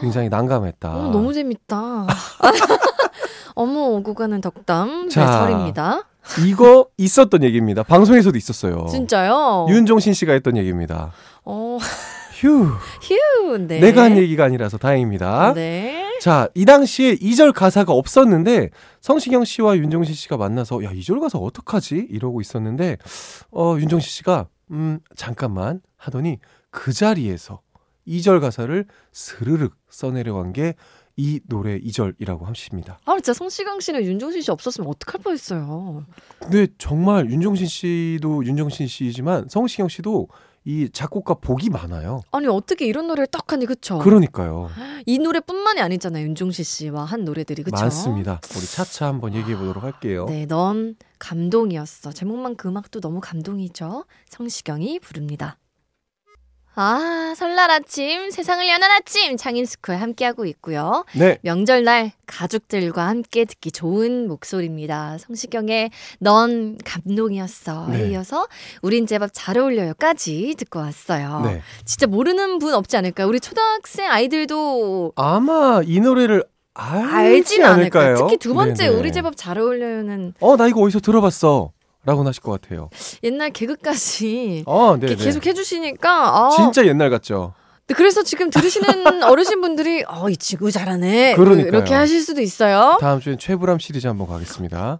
굉장히 0.01 0.29
난감했다. 0.29 0.95
어, 0.95 1.09
너무 1.11 1.33
재밌다. 1.33 2.07
어머, 3.55 3.87
오고 3.87 4.13
가는 4.13 4.39
덕담. 4.39 5.09
자. 5.09 5.25
네, 5.25 5.31
설입니다. 5.31 6.03
이거 6.45 6.87
있었던 6.97 7.43
얘기입니다. 7.43 7.83
방송에서도 7.83 8.37
있었어요. 8.37 8.85
진짜요? 8.87 9.65
윤종신 9.69 10.13
씨가 10.13 10.33
했던 10.33 10.57
얘기입니다. 10.57 11.11
어, 11.43 11.79
휴. 12.39 12.67
휴, 13.01 13.57
네. 13.57 13.79
내가 13.79 14.03
한 14.03 14.17
얘기가 14.17 14.43
아니라서 14.45 14.77
다행입니다. 14.77 15.53
네. 15.55 16.05
자, 16.21 16.47
이 16.53 16.65
당시에 16.65 17.15
2절 17.15 17.51
가사가 17.53 17.93
없었는데 17.93 18.69
성시경 19.01 19.43
씨와 19.43 19.77
윤종신 19.77 20.13
씨가 20.13 20.37
만나서 20.37 20.83
야, 20.83 20.91
2절 20.91 21.19
가사 21.19 21.39
어떡하지? 21.39 22.07
이러고 22.09 22.41
있었는데 22.41 22.97
어, 23.51 23.75
윤종신 23.79 24.09
씨가 24.09 24.47
음, 24.71 24.99
잠깐만 25.15 25.81
하더니 25.95 26.37
그 26.69 26.93
자리에서 26.93 27.61
2절 28.07 28.39
가사를 28.39 28.85
스르륵 29.11 29.73
써내려간 29.89 30.53
게 30.53 30.75
이 31.19 31.39
노래 31.47 31.79
2절이라고 31.79 32.43
하십니다. 32.43 32.99
아, 33.05 33.15
진짜 33.15 33.33
성시경 33.33 33.79
씨는 33.79 34.05
윤종신 34.05 34.41
씨 34.41 34.51
없었으면 34.51 34.87
어떡할 34.87 35.19
뻔했어요. 35.23 36.05
근데 36.39 36.67
정말 36.77 37.29
윤종신 37.31 37.65
씨도 37.65 38.45
윤종신 38.45 38.85
씨지만 38.85 39.47
성시경 39.49 39.87
씨도 39.87 40.27
이 40.67 40.89
작곡가 40.91 41.33
복이 41.33 41.69
많아요. 41.69 42.23
아니, 42.31 42.45
어떻게 42.47 42.85
이런 42.85 43.07
노래를 43.07 43.27
딱 43.27 43.53
하니, 43.53 43.65
그쵸? 43.65 43.99
그러니까요. 43.99 44.69
이 45.07 45.17
노래뿐만이 45.17 45.79
아니잖아요. 45.79 46.25
윤종신 46.25 46.65
씨와 46.65 47.05
한 47.05 47.23
노래들이, 47.23 47.63
그쵸? 47.63 47.77
많습니다. 47.77 48.41
우리 48.53 48.65
차차 48.65 49.07
한번 49.07 49.33
얘기해 49.33 49.57
보도록 49.57 49.81
할게요. 49.81 50.25
네, 50.27 50.45
넌 50.45 50.97
감동이었어. 51.19 52.11
제목만 52.11 52.57
그 52.57 52.67
음악도 52.67 52.99
너무 52.99 53.21
감동이죠. 53.21 54.03
성시경이 54.27 54.99
부릅니다. 54.99 55.57
아, 56.79 57.33
설날 57.35 57.71
아침, 57.71 58.29
세상을 58.29 58.69
여는 58.69 58.87
아침, 58.91 59.35
장인스코에 59.35 59.95
함께하고 59.95 60.45
있고요. 60.45 61.05
네. 61.15 61.39
명절날 61.41 62.11
가족들과 62.27 63.07
함께 63.07 63.45
듣기 63.45 63.71
좋은 63.71 64.27
목소리입니다. 64.27 65.17
성시경의 65.17 65.89
넌 66.19 66.77
감동이었어. 66.85 67.87
네. 67.89 68.11
이어서 68.11 68.47
우린 68.83 69.07
제법 69.07 69.31
잘 69.33 69.57
어울려요까지 69.57 70.53
듣고 70.55 70.77
왔어요. 70.77 71.41
네. 71.45 71.61
진짜 71.83 72.05
모르는 72.05 72.59
분 72.59 72.75
없지 72.75 72.95
않을까요? 72.95 73.27
우리 73.27 73.39
초등학생 73.39 74.11
아이들도 74.11 75.13
아마 75.15 75.81
이 75.83 75.99
노래를 75.99 76.43
알지 76.75 77.07
알진 77.11 77.65
않을까요? 77.65 78.03
않을까요? 78.09 78.27
특히 78.27 78.37
두 78.37 78.53
번째 78.53 78.83
네네. 78.87 78.95
우리 78.99 79.11
제법 79.11 79.35
잘 79.35 79.57
어울려요는 79.57 80.35
어, 80.41 80.55
나 80.55 80.67
이거 80.67 80.81
어디서 80.81 80.99
들어봤어. 80.99 81.71
라고 82.07 82.23
하실 82.25 82.41
것 82.41 82.59
같아요. 82.61 82.89
옛날 83.21 83.51
개그까지. 83.51 84.63
이렇게 84.65 85.15
계속 85.15 85.45
해주시니까 85.45 86.09
아, 86.09 86.49
진짜 86.55 86.85
옛날 86.87 87.09
같죠? 87.09 87.53
네, 87.85 87.93
그래서 87.93 88.23
지금 88.23 88.49
들으시는 88.49 89.23
어르신분들이 89.23 90.05
어, 90.07 90.29
이 90.29 90.37
친구 90.37 90.71
잘하네. 90.71 91.35
그러니까요. 91.35 91.67
이렇게 91.67 91.93
하실 91.93 92.21
수도 92.21 92.39
있어요. 92.41 92.97
다음 93.01 93.19
주엔 93.19 93.37
최불암 93.37 93.79
시리즈 93.79 94.07
한번 94.07 94.27
가겠습니다. 94.27 94.97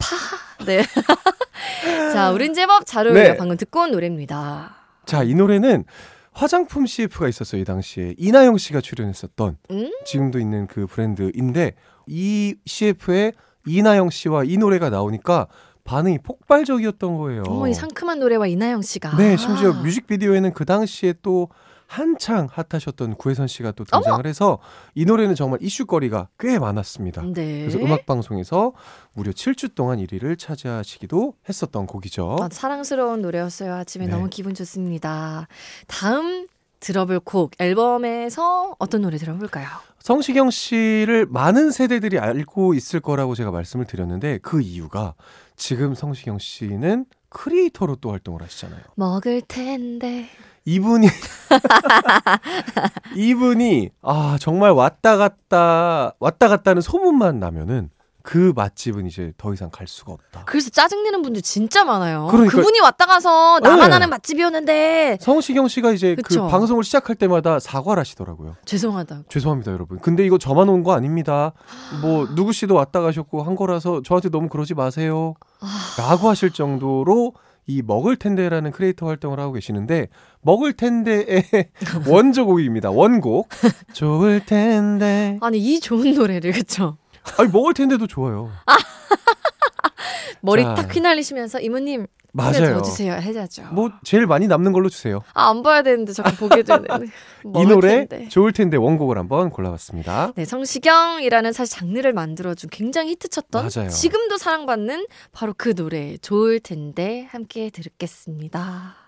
네. 0.66 0.84
자, 2.14 2.32
우린 2.32 2.54
제법 2.54 2.86
잘 2.86 3.08
어울려. 3.08 3.22
네. 3.24 3.38
방금 3.38 3.56
듣고 3.56 3.80
온 3.84 3.92
노래입니다. 3.92 4.76
자, 5.06 5.24
이 5.24 5.34
노래는 5.34 5.86
화장품 6.34 6.86
CF가 6.86 7.30
있었어요, 7.30 7.62
이 7.62 7.64
당시에. 7.64 8.16
이나영 8.18 8.58
씨가 8.58 8.82
출연했었던, 8.82 9.58
음? 9.72 9.92
지금도 10.06 10.40
있는 10.40 10.68
그 10.68 10.88
브랜드인데, 10.88 11.74
이 12.06 12.56
CF에 12.66 13.32
이나영 13.66 14.10
씨와 14.10 14.44
이 14.46 14.58
노래가 14.58 14.90
나오니까 14.90 15.48
반응이 15.88 16.20
폭발적이었던 16.20 17.18
거예요. 17.18 17.44
어머, 17.48 17.68
이 17.68 17.74
상큼한 17.74 18.20
노래와 18.20 18.48
이나영 18.48 18.82
씨가. 18.82 19.16
네, 19.16 19.38
심지어 19.38 19.72
뮤직비디오에는 19.72 20.54
그 20.54 20.66
당시에 20.66 21.16
또 21.24 21.48
한창 21.88 22.50
핫하셨던 22.52 23.16
구혜선 23.16 23.48
씨가 23.48 23.72
또 23.72 23.86
등장을 23.86 24.28
해서 24.28 24.60
이 24.94 25.06
노래는 25.06 25.36
정말 25.36 25.60
이슈거리가 25.62 26.28
꽤 26.38 26.60
많았습니다. 26.60 27.22
네. 27.34 27.62
그래서 27.62 27.80
음악 27.80 28.06
방송에서 28.06 28.74
무려 29.14 29.32
7주 29.32 29.74
동안 29.74 30.00
1위를 30.00 30.38
차지하시기도 30.38 31.36
했었던 31.48 31.88
곡이죠. 31.88 32.36
아, 32.42 32.50
사랑스러운 32.52 33.22
노래였어요. 33.22 33.74
아침에 33.74 34.06
네. 34.06 34.12
너무 34.12 34.28
기분 34.30 34.54
좋습니다. 34.54 35.48
다음 35.88 36.48
들어볼 36.82 37.22
곡 37.22 37.52
앨범에서 37.58 38.76
어떤 38.78 39.02
노래 39.02 39.18
들어볼까요? 39.18 39.68
성시경 40.00 40.52
씨를 40.52 41.26
많은 41.30 41.72
세대들이 41.72 42.20
알고 42.20 42.74
있을 42.74 43.00
거라고 43.00 43.34
제가 43.34 43.52
말씀을 43.52 43.86
드렸는데 43.86 44.40
그 44.42 44.62
이유가 44.62 45.16
지금 45.58 45.96
성시경 45.96 46.40
씨는 46.40 47.06
크리에이터로 47.30 47.98
또 47.98 48.12
활동을 48.12 48.42
하시잖아요. 48.42 48.82
먹을 48.96 49.42
텐데. 49.42 50.28
이분이 50.66 51.08
이분이 53.16 53.90
아 54.02 54.38
정말 54.40 54.72
왔다 54.72 55.16
갔다 55.18 56.14
왔다 56.20 56.48
갔다는 56.50 56.82
소문만 56.82 57.40
나면은 57.40 57.90
그 58.30 58.52
맛집은 58.58 59.08
이제 59.08 59.32
더 59.38 59.54
이상 59.54 59.70
갈 59.72 59.88
수가 59.88 60.12
없다. 60.12 60.44
그래서 60.48 60.70
짜증내는 60.70 61.22
분들 61.22 61.42
진짜 61.42 61.86
많아요. 61.86 62.28
그러니까- 62.30 62.58
그분이 62.58 62.82
왔다 62.82 63.06
가서 63.06 63.62
나만 63.62 63.90
네. 63.90 63.96
아는 63.96 64.10
맛집이었는데 64.10 65.20
성시경 65.22 65.70
씨가 65.70 65.94
이제 65.94 66.16
그쵸. 66.16 66.44
그 66.44 66.48
방송을 66.52 66.84
시작할 66.84 67.16
때마다 67.16 67.60
사과를 67.60 68.02
하시더라고요. 68.02 68.58
죄송하다. 68.66 69.22
죄송합니다, 69.30 69.72
여러분. 69.72 70.00
근데 70.00 70.26
이거 70.26 70.38
저만 70.38 70.68
온 70.68 70.84
거 70.84 70.92
아닙니다. 70.92 71.54
뭐 72.02 72.28
누구 72.36 72.52
씨도 72.52 72.76
왔다 72.76 73.00
가셨고 73.00 73.44
한 73.44 73.56
거라서 73.56 74.02
저한테 74.04 74.28
너무 74.30 74.50
그러지 74.50 74.74
마세요. 74.74 75.36
아. 75.62 75.68
라고 75.98 76.28
하실 76.28 76.52
정도로 76.52 77.34
이 77.66 77.82
먹을 77.82 78.18
텐데라는 78.18 78.72
크리에이터 78.72 79.08
활동을 79.08 79.40
하고 79.40 79.54
계시는데 79.54 80.08
먹을 80.42 80.74
텐데의 80.74 81.46
원조곡입니다. 82.08 82.92
원곡. 82.92 83.48
좋을 83.94 84.46
텐데. 84.46 85.38
아니 85.42 85.58
이 85.60 85.80
좋은 85.80 86.14
노래를 86.14 86.52
그쵸? 86.52 86.98
아니 87.38 87.50
먹을 87.52 87.74
텐데도 87.74 88.08
좋아요. 88.08 88.52
머리 90.42 90.64
자. 90.64 90.76
딱 90.76 90.96
휘날리시면서 90.96 91.60
이모님 91.60 92.08
맞아요. 92.34 92.76
더 92.76 92.82
주세요 92.84 93.14
해야죠. 93.14 93.64
뭐 93.72 93.90
제일 94.04 94.28
많이 94.28 94.48
남는 94.48 94.72
걸로 94.72 94.90
주세요. 94.90 95.22
아, 95.34 95.50
안 95.50 95.64
봐야 95.64 95.82
되는데 95.82 96.14
자꾸 96.14 96.36
보게 96.36 96.62
되네. 96.62 96.86
이 97.58 97.66
노래 97.66 98.06
좋을 98.30 98.54
텐데 98.54 98.78
원곡을 98.78 99.18
한번 99.18 99.50
골라봤습니다. 99.50 100.34
네, 100.36 100.46
성시경이라는 100.46 101.54
사실 101.54 101.76
장르를 101.76 102.14
만들어준 102.14 102.70
굉장히 102.70 103.12
히트쳤던 103.12 103.70
맞아요. 103.74 103.90
지금도 103.90 104.38
사랑받는 104.38 105.08
바로 105.32 105.54
그 105.58 105.74
노래 105.74 106.18
좋을 106.18 106.60
텐데 106.60 107.28
함께 107.32 107.70
들을겠습니다. 107.72 109.07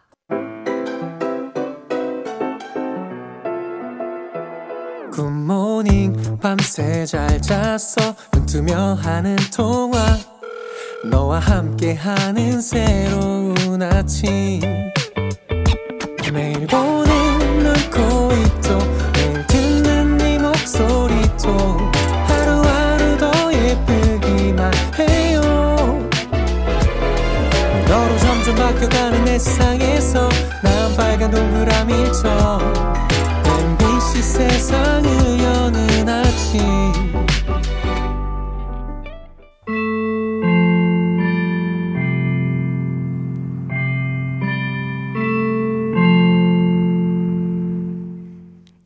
굿모닝 5.19 6.39
밤새 6.41 7.05
잘 7.05 7.41
잤어? 7.41 8.15
눈 8.31 8.45
뜨며 8.45 8.93
하는 8.93 9.35
통화. 9.53 10.17
너와 11.11 11.39
함께하는 11.39 12.61
새로운 12.61 13.81
아침. 13.81 14.61
매일 16.31 16.65
보는 16.67 17.63
널 17.63 17.73
코있죠 17.89 18.77
매일 19.13 19.47
듣는 19.47 20.17
네 20.17 20.38
목소리도 20.38 21.49
하루하루 22.27 23.17
더 23.17 23.53
예쁘기만 23.53 24.71
해요. 24.99 25.41
너로 27.89 28.17
점점 28.19 28.55
바뀌어가는 28.55 29.25
내 29.25 29.38
세상에 29.38 29.88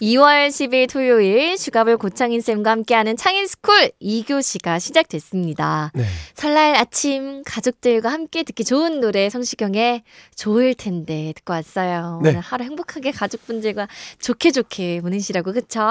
2월 0.08 0.50
10일 0.50 0.90
토요일 0.92 1.58
슈가볼 1.58 1.96
고창인 1.96 2.42
쌤과 2.42 2.72
함께하는 2.72 3.16
창인 3.16 3.48
스쿨 3.48 3.92
2교시가 4.02 4.78
시작됐습니다. 4.78 5.92
네. 5.94 6.04
설날 6.34 6.76
아침 6.76 7.42
가족들과 7.46 8.12
함께 8.12 8.44
듣기 8.44 8.66
좋은 8.66 9.00
노래 9.00 9.30
성시경의 9.30 10.04
좋을 10.36 10.74
텐데 10.76 11.32
듣고 11.38 11.54
왔어요. 11.54 12.20
네. 12.22 12.32
오늘 12.32 12.42
하루 12.42 12.66
행복하게 12.66 13.12
가족분들과 13.12 13.88
좋게 14.20 14.52
좋게 14.52 15.00
보내시라고 15.02 15.54
그쵸? 15.54 15.80
네. 15.80 15.86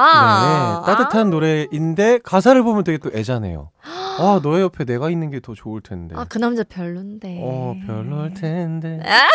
따뜻한 0.92 1.28
아? 1.28 1.30
노래인데 1.30 2.18
가사를 2.22 2.62
보면 2.62 2.84
되게 2.84 2.98
또 2.98 3.10
애잔하네요. 3.14 3.70
아. 3.82 4.16
아 4.18 4.40
너의 4.42 4.60
옆에 4.62 4.84
내가 4.84 5.08
있는 5.08 5.30
게 5.30 5.40
더 5.40 5.54
좋을 5.54 5.80
텐데. 5.80 6.14
아그 6.16 6.38
남자 6.38 6.62
별론데. 6.64 7.40
어 7.42 7.74
별로일 7.86 8.34
텐데. 8.34 9.00
아. 9.06 9.26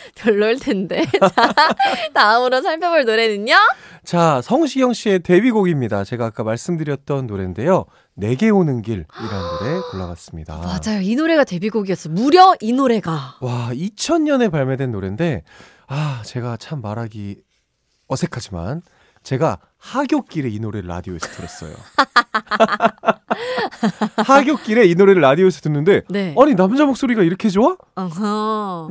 별로일 0.16 0.58
텐데. 0.58 1.04
자, 1.20 1.54
다음으로 2.14 2.62
살펴볼 2.62 3.04
노래는요? 3.04 3.54
자, 4.04 4.40
성시경 4.42 4.92
씨의 4.92 5.20
데뷔곡입니다. 5.20 6.04
제가 6.04 6.26
아까 6.26 6.42
말씀드렸던 6.42 7.26
노래인데요. 7.26 7.86
내게 8.14 8.50
오는 8.50 8.82
길이라는 8.82 9.06
노래 9.60 9.80
골라봤습니다. 9.90 10.56
맞아요. 10.58 11.00
이 11.02 11.14
노래가 11.16 11.44
데뷔곡이었어요. 11.44 12.12
무려 12.14 12.54
이 12.60 12.72
노래가. 12.72 13.36
와, 13.40 13.70
2000년에 13.72 14.50
발매된 14.50 14.90
노래인데, 14.90 15.42
아, 15.86 16.22
제가 16.24 16.56
참 16.56 16.80
말하기 16.80 17.42
어색하지만, 18.08 18.82
제가 19.22 19.58
하굣길에 19.78 20.48
이 20.48 20.60
노래를 20.60 20.88
라디오에서 20.88 21.26
들었어요. 21.28 21.74
하굣길에 24.26 24.86
이 24.86 24.94
노래를 24.94 25.22
라디오에서 25.22 25.60
듣는데, 25.60 26.02
네. 26.08 26.34
아니, 26.38 26.54
남자 26.54 26.84
목소리가 26.84 27.22
이렇게 27.22 27.48
좋아? 27.48 27.76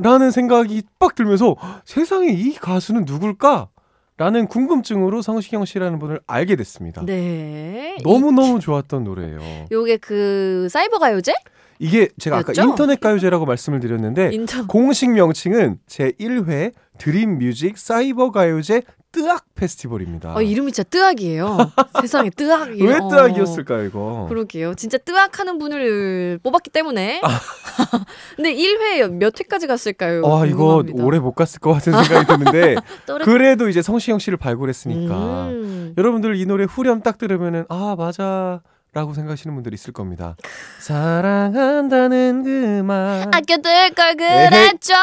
라는 0.02 0.30
생각이 0.30 0.82
빡 0.98 1.14
들면서, 1.14 1.56
세상에 1.84 2.28
이 2.28 2.54
가수는 2.54 3.04
누굴까? 3.06 3.68
라는 4.16 4.46
궁금증으로 4.48 5.22
성시경 5.22 5.64
씨라는 5.64 5.98
분을 5.98 6.20
알게 6.26 6.56
됐습니다. 6.56 7.02
네. 7.06 7.96
너무너무 8.04 8.60
좋았던 8.60 9.04
노래예요. 9.04 9.40
요게 9.72 9.96
그 9.96 10.68
사이버 10.70 10.98
가요제? 10.98 11.32
이게 11.78 12.10
제가 12.18 12.38
아까 12.38 12.50
였죠? 12.50 12.62
인터넷 12.62 13.00
가요제라고 13.00 13.46
말씀을 13.46 13.80
드렸는데 13.80 14.30
인터 14.34 14.66
공식 14.66 15.10
명칭은 15.12 15.78
제 15.86 16.12
1회 16.20 16.72
드림 16.98 17.38
뮤직 17.38 17.78
사이버 17.78 18.30
가요제 18.30 18.82
뜨악 19.12 19.44
페스티벌입니다. 19.54 20.34
어, 20.36 20.42
이름이 20.42 20.72
진짜 20.72 20.88
뜨악이에요. 20.88 21.58
세상에 22.00 22.30
뜨악이에요. 22.30 22.84
왜 22.88 22.96
어. 22.96 23.08
뜨악이었을까요, 23.08 23.84
이거? 23.84 24.26
그러게요. 24.28 24.74
진짜 24.74 24.98
뜨악하는 24.98 25.58
분을 25.58 26.38
뽑았기 26.42 26.70
때문에. 26.70 27.20
근데 28.36 28.54
1회 28.54 29.10
몇 29.12 29.38
회까지 29.38 29.66
갔을까요? 29.66 30.22
와, 30.24 30.42
아. 30.42 30.46
이거. 30.46 30.84
오래 30.94 31.18
못 31.18 31.32
갔을 31.32 31.58
것 31.60 31.72
같은 31.72 31.92
생각이 31.92 32.26
드는데 32.26 32.76
그래도 33.24 33.68
이제 33.68 33.82
성시경 33.82 34.18
씨를 34.18 34.38
발굴했으니까 34.38 35.14
음. 35.48 35.94
여러분들 35.98 36.36
이 36.36 36.46
노래 36.46 36.64
후렴 36.64 37.02
딱 37.02 37.18
들으면은 37.18 37.64
아 37.68 37.94
맞아 37.98 38.60
라고 38.92 39.14
생각하시는 39.14 39.54
분들 39.54 39.72
있을 39.74 39.92
겁니다. 39.92 40.36
사랑한다는 40.80 42.42
그 42.44 42.82
말 42.84 43.22
아껴둘 43.32 43.90
걸 43.94 44.16
그랬죠. 44.16 44.94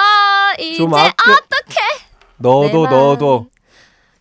이제 0.60 0.78
좀 0.78 0.94
아껴 0.94 1.10
어떻게 1.32 1.76
너도 2.38 2.84
내 2.88 2.90
너도 2.96 3.48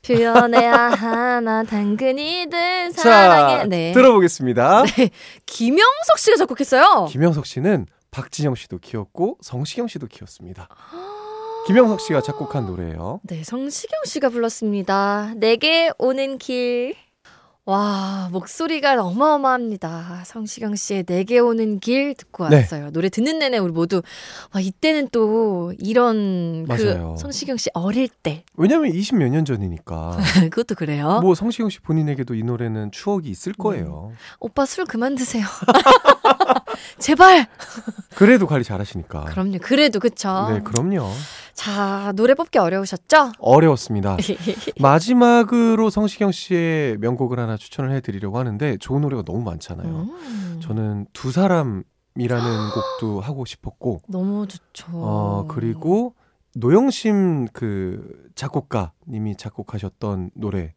표현해야 0.06 0.72
하나 0.90 1.64
당근이든 1.64 2.92
자 2.92 3.02
사랑해. 3.02 3.64
네. 3.64 3.92
들어보겠습니다. 3.92 4.84
김영석 5.46 6.18
씨가 6.18 6.36
작곡했어요. 6.36 7.06
김영석 7.10 7.46
씨는 7.46 7.86
박진영 8.10 8.54
씨도 8.54 8.78
키웠고 8.78 9.38
성시경 9.42 9.88
씨도 9.88 10.06
키웠습니다. 10.06 10.68
김영석 11.66 12.00
씨가 12.00 12.20
작곡한 12.20 12.66
노래예요. 12.66 13.20
네, 13.24 13.42
성시경 13.42 14.00
씨가 14.04 14.28
불렀습니다. 14.28 15.32
내게 15.36 15.90
오는 15.98 16.38
길. 16.38 16.94
와, 17.68 18.28
목소리가 18.30 19.02
어마어마합니다. 19.02 20.22
성시경 20.24 20.76
씨의 20.76 21.02
내게 21.02 21.40
오는 21.40 21.80
길 21.80 22.14
듣고 22.14 22.48
네. 22.48 22.58
왔어요. 22.58 22.92
노래 22.92 23.08
듣는 23.08 23.40
내내 23.40 23.58
우리 23.58 23.72
모두 23.72 24.02
와, 24.54 24.60
이때는 24.60 25.08
또 25.10 25.72
이런 25.80 26.64
맞아요. 26.68 27.14
그 27.16 27.20
성시경 27.20 27.56
씨 27.56 27.68
어릴 27.74 28.08
때 28.08 28.44
왜냐면 28.54 28.92
20몇 28.92 29.30
년 29.30 29.44
전이니까. 29.44 30.16
그것도 30.50 30.76
그래요. 30.76 31.18
뭐 31.20 31.34
성시경 31.34 31.68
씨 31.68 31.80
본인에게도 31.80 32.36
이 32.36 32.44
노래는 32.44 32.92
추억이 32.92 33.28
있을 33.28 33.52
음. 33.58 33.60
거예요. 33.60 34.12
오빠 34.38 34.64
술 34.64 34.84
그만 34.84 35.16
드세요. 35.16 35.44
제발. 36.98 37.46
그래도 38.14 38.46
관리 38.46 38.64
잘하시니까. 38.64 39.24
그럼요. 39.24 39.58
그래도 39.60 40.00
그쵸. 40.00 40.28
아. 40.28 40.52
네, 40.52 40.60
그럼요. 40.60 41.10
자, 41.54 42.12
노래 42.16 42.34
뽑기 42.34 42.58
어려우셨죠? 42.58 43.32
어려웠습니다. 43.38 44.16
마지막으로 44.80 45.90
성시경 45.90 46.32
씨의 46.32 46.98
명곡을 46.98 47.38
하나 47.38 47.56
추천을 47.56 47.92
해드리려고 47.92 48.38
하는데 48.38 48.76
좋은 48.78 49.00
노래가 49.00 49.22
너무 49.22 49.42
많잖아요. 49.42 49.88
음, 49.88 50.60
저는 50.62 51.06
두 51.12 51.32
사람이라는 51.32 51.84
곡도 53.00 53.20
하고 53.20 53.44
싶었고, 53.44 54.02
너무 54.08 54.46
좋죠. 54.46 54.86
어, 54.92 55.46
그리고 55.48 56.14
노영심 56.54 57.48
그 57.52 58.30
작곡가님이 58.34 59.36
작곡하셨던 59.36 60.30
노래 60.34 60.74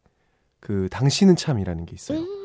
그 0.60 0.88
당신은 0.90 1.36
참이라는 1.36 1.86
게 1.86 1.94
있어요. 1.94 2.18
음. 2.20 2.39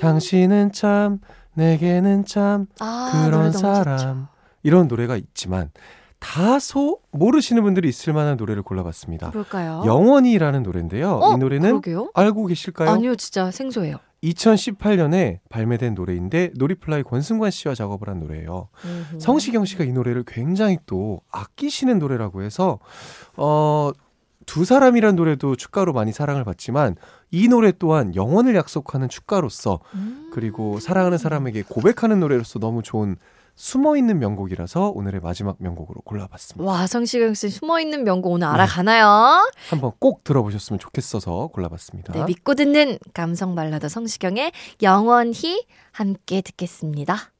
당신은 0.00 0.72
참 0.72 1.18
내게는 1.54 2.24
참 2.24 2.66
아, 2.80 3.22
그런 3.24 3.52
사람 3.52 3.98
좋죠. 3.98 4.28
이런 4.62 4.88
노래가 4.88 5.16
있지만 5.16 5.70
다소 6.18 7.00
모르시는 7.12 7.62
분들이 7.62 7.88
있을 7.88 8.12
만한 8.12 8.36
노래를 8.36 8.62
골라봤습니다. 8.62 9.30
뭘까요? 9.30 9.82
영원히라는 9.86 10.62
노래인데요. 10.62 11.12
어? 11.22 11.32
이 11.34 11.38
노래는 11.38 11.80
그러게요? 11.80 12.10
알고 12.14 12.46
계실까요? 12.46 12.90
아니요, 12.90 13.16
진짜 13.16 13.50
생소해요. 13.50 13.96
2018년에 14.22 15.38
발매된 15.48 15.94
노래인데 15.94 16.50
놀이플라이 16.56 17.04
권승관 17.04 17.50
씨와 17.50 17.74
작업을 17.74 18.10
한 18.10 18.20
노래예요. 18.20 18.68
음흠. 18.84 19.18
성시경 19.18 19.64
씨가 19.64 19.84
이 19.84 19.92
노래를 19.92 20.24
굉장히 20.26 20.76
또 20.84 21.22
아끼시는 21.30 21.98
노래라고 21.98 22.42
해서 22.42 22.78
어, 23.38 23.90
두 24.44 24.66
사람이란 24.66 25.16
노래도 25.16 25.56
축가로 25.56 25.94
많이 25.94 26.12
사랑을 26.12 26.44
받지만 26.44 26.96
이 27.30 27.48
노래 27.48 27.72
또한 27.72 28.14
영원을 28.14 28.54
약속하는 28.54 29.08
축가로서 29.08 29.80
음. 29.94 30.30
그리고 30.32 30.80
사랑하는 30.80 31.18
사람에게 31.18 31.62
고백하는 31.62 32.20
노래로서 32.20 32.58
너무 32.58 32.82
좋은 32.82 33.16
숨어 33.56 33.96
있는 33.96 34.18
명곡이라서 34.18 34.92
오늘의 34.94 35.20
마지막 35.20 35.56
명곡으로 35.58 36.00
골라봤습니다. 36.00 36.64
와, 36.64 36.86
성시경 36.86 37.34
씨 37.34 37.50
숨어 37.50 37.78
있는 37.80 38.04
명곡 38.04 38.32
오늘 38.32 38.46
네. 38.46 38.54
알아가나요? 38.54 39.50
한번 39.68 39.92
꼭 39.98 40.24
들어보셨으면 40.24 40.78
좋겠어서 40.78 41.48
골라봤습니다. 41.48 42.14
네, 42.14 42.24
믿고 42.24 42.54
듣는 42.54 42.98
감성 43.12 43.54
발라드 43.54 43.88
성시경의 43.90 44.52
영원히 44.80 45.66
함께 45.92 46.40
듣겠습니다. 46.40 47.32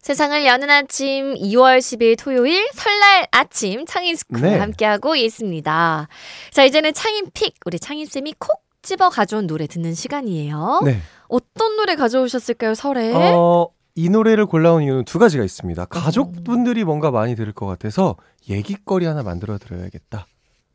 세상을 0.00 0.46
여는 0.46 0.70
아침 0.70 1.34
2월 1.34 1.78
10일 1.78 2.16
토요일 2.16 2.70
설날 2.72 3.26
아침 3.32 3.84
창인 3.86 4.16
스쿨 4.16 4.40
네. 4.40 4.56
함께하고 4.56 5.16
있습니다. 5.16 6.08
자, 6.52 6.64
이제는 6.64 6.94
창인 6.94 7.28
픽 7.34 7.54
우리 7.66 7.78
창인 7.78 8.06
쌤이 8.06 8.34
콕 8.38 8.65
집어 8.86 9.10
가져온 9.10 9.48
노래 9.48 9.66
듣는 9.66 9.94
시간이에요. 9.94 10.82
네. 10.84 11.00
어떤 11.26 11.76
노래 11.76 11.96
가져오셨을까요, 11.96 12.74
설에? 12.74 13.12
어, 13.14 13.68
이 13.96 14.08
노래를 14.08 14.46
골라온 14.46 14.84
이유는 14.84 15.04
두 15.06 15.18
가지가 15.18 15.42
있습니다. 15.42 15.86
가족분들이 15.86 16.84
뭔가 16.84 17.10
많이 17.10 17.34
들을 17.34 17.52
것 17.52 17.66
같아서 17.66 18.14
얘기거리 18.48 19.04
하나 19.04 19.24
만들어 19.24 19.58
드려야겠다. 19.58 20.26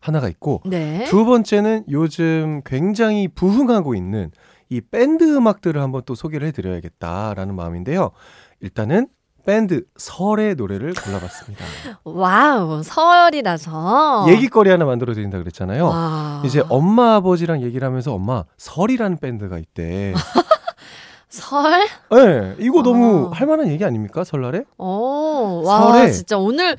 하나가 0.01 0.27
있고 0.27 0.61
네. 0.65 1.05
두 1.05 1.23
번째는 1.23 1.85
요즘 1.89 2.61
굉장히 2.65 3.29
부흥하고 3.29 3.95
있는 3.95 4.31
이 4.67 4.81
밴드 4.81 5.23
음악들을 5.23 5.81
한번 5.81 6.01
또 6.05 6.13
소개를 6.13 6.47
해드려야겠다라는 6.47 7.55
마음인데요. 7.55 8.11
일단은 8.59 9.07
밴드 9.45 9.83
설의 9.97 10.55
노래를 10.55 10.93
골라봤습니다. 10.93 11.65
와우, 12.03 12.83
설이라서. 12.83 14.25
얘기거리 14.29 14.69
하나 14.69 14.85
만들어 14.85 15.13
드린다 15.13 15.37
그랬잖아요. 15.39 15.87
와. 15.87 16.41
이제 16.45 16.63
엄마 16.69 17.15
아버지랑 17.15 17.61
얘기를 17.61 17.85
하면서 17.87 18.13
엄마 18.13 18.43
설이라는 18.57 19.17
밴드가 19.17 19.57
있대. 19.57 20.13
설? 21.31 21.87
네, 22.11 22.55
이거 22.59 22.83
너무 22.83 23.29
아. 23.31 23.37
할만한 23.37 23.69
얘기 23.69 23.85
아닙니까 23.85 24.25
설날에? 24.25 24.63
오, 24.77 25.63
와, 25.65 25.93
설에. 25.93 26.11
진짜 26.11 26.37
오늘, 26.37 26.75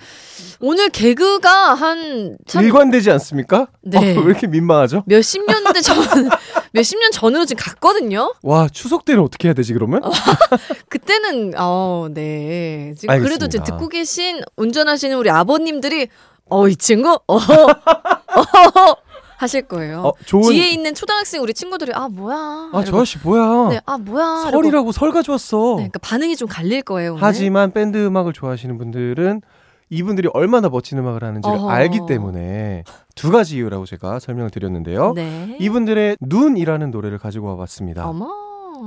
오늘 0.60 0.90
개그가 0.90 1.72
한, 1.72 2.36
참, 2.46 2.62
일관되지 2.62 3.10
않습니까? 3.12 3.68
네. 3.80 4.14
어, 4.14 4.20
왜 4.20 4.26
이렇게 4.26 4.46
민망하죠? 4.46 5.04
몇십 5.06 5.46
년대 5.46 5.80
전, 5.80 5.96
몇십 6.72 7.00
년 7.00 7.10
전으로 7.12 7.46
지금 7.46 7.62
갔거든요? 7.64 8.34
와 8.42 8.68
추석 8.70 9.06
때는 9.06 9.22
어떻게 9.22 9.48
해야 9.48 9.54
되지 9.54 9.72
그러면? 9.72 10.02
그때는, 10.90 11.54
어, 11.56 12.08
네. 12.12 12.92
지금 12.98 13.14
그래도 13.20 13.46
알겠습니다. 13.46 13.48
지금 13.48 13.64
듣고 13.64 13.88
계신, 13.88 14.42
운전하시는 14.56 15.16
우리 15.16 15.30
아버님들이, 15.30 16.08
어, 16.50 16.68
이 16.68 16.76
친구? 16.76 17.18
어, 17.26 17.36
어, 17.38 18.96
하실 19.42 19.62
거예요. 19.62 20.02
어, 20.02 20.12
좋은. 20.24 20.50
뒤에 20.52 20.70
있는 20.70 20.94
초등학생 20.94 21.42
우리 21.42 21.52
친구들이, 21.52 21.92
아, 21.94 22.08
뭐야. 22.08 22.36
아, 22.36 22.70
저 22.72 22.80
이러고, 22.82 22.98
아저씨 22.98 23.18
뭐야? 23.22 23.68
네, 23.70 23.80
아, 23.84 23.98
뭐야. 23.98 24.50
설이라고 24.50 24.92
설 24.92 25.10
가져왔어. 25.10 25.58
네, 25.58 25.74
그러니까 25.74 25.98
반응이 25.98 26.36
좀 26.36 26.48
갈릴 26.48 26.82
거예요. 26.82 27.12
오늘. 27.14 27.22
하지만 27.22 27.72
밴드 27.72 27.98
음악을 28.06 28.32
좋아하시는 28.32 28.78
분들은 28.78 29.42
이분들이 29.90 30.28
얼마나 30.32 30.68
멋진 30.70 30.96
음악을 30.98 31.22
하는지를 31.22 31.56
어허. 31.58 31.68
알기 31.68 32.00
때문에 32.08 32.84
두 33.14 33.30
가지 33.30 33.56
이유라고 33.56 33.84
제가 33.84 34.20
설명을 34.20 34.50
드렸는데요. 34.50 35.12
네. 35.14 35.56
이분들의 35.60 36.16
눈이라는 36.20 36.90
노래를 36.90 37.18
가지고 37.18 37.48
와봤습니다. 37.48 38.08
어머. 38.08 38.30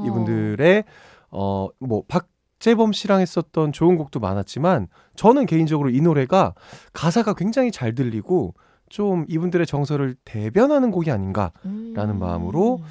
이분들의 0.04 0.84
어뭐 1.30 2.04
박재범 2.08 2.92
씨랑 2.94 3.22
했었던 3.22 3.72
좋은 3.72 3.98
곡도 3.98 4.20
많았지만 4.20 4.88
저는 5.16 5.46
개인적으로 5.46 5.90
이 5.90 6.02
노래가 6.02 6.56
가사가 6.94 7.34
굉장히 7.36 7.72
잘 7.72 7.94
들리고 7.94 8.56
좀 8.90 9.26
이분들의 9.28 9.66
정서를 9.66 10.16
대변하는 10.26 10.92
곡이 10.92 11.12
아닌가 11.12 11.52
라는 11.94 12.20
마음으로 12.20 12.82